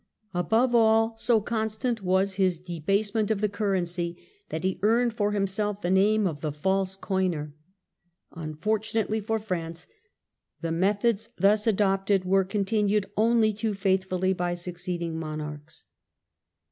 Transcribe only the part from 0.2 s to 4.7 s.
Above all, so constant was his debasement of the currency, that